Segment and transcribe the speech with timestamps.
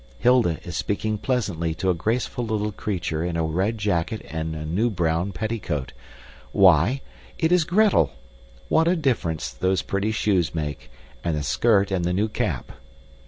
[0.17, 4.65] Hilda is speaking pleasantly to a graceful little creature in a red jacket and a
[4.65, 5.93] new brown petticoat.
[6.51, 7.01] Why,
[7.37, 8.09] it is Gretel!
[8.67, 10.89] What a difference those pretty shoes make,
[11.23, 12.71] and the skirt and the new cap.